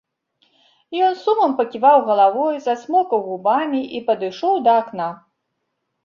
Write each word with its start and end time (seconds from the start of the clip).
Ён 1.07 1.11
з 1.17 1.17
сумам 1.25 1.51
паківаў 1.59 1.97
галавой, 2.07 2.57
зацмокаў 2.67 3.19
губамі 3.27 3.81
і 3.99 4.01
падышоў 4.09 4.53
да 4.69 4.75
акна. 4.85 5.11